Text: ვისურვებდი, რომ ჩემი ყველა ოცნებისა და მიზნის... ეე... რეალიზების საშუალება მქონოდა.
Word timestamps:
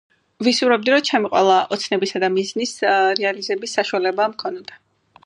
ვისურვებდი, 0.45 0.91
რომ 0.93 1.03
ჩემი 1.09 1.29
ყველა 1.33 1.57
ოცნებისა 1.77 2.21
და 2.25 2.29
მიზნის... 2.39 2.73
ეე... 2.93 2.97
რეალიზების 3.21 3.77
საშუალება 3.81 4.29
მქონოდა. 4.33 4.81